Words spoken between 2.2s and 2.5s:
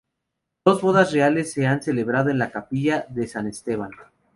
en la